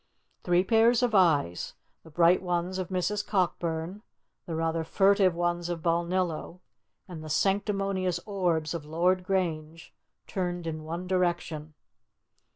Three 0.43 0.63
pairs 0.63 1.03
of 1.03 1.13
eyes 1.13 1.75
the 2.01 2.09
bright 2.09 2.41
ones 2.41 2.79
of 2.79 2.87
Mrs. 2.89 3.23
Cockburn, 3.23 4.01
the 4.47 4.55
rather 4.55 4.83
furtive 4.83 5.35
ones 5.35 5.69
of 5.69 5.83
Balnillo, 5.83 6.59
and 7.07 7.23
the 7.23 7.29
sanctimonious 7.29 8.17
orbs 8.25 8.73
of 8.73 8.83
Lord 8.83 9.23
Grange 9.23 9.93
turned 10.25 10.65
in 10.65 10.83
one 10.85 11.05
direction. 11.05 11.75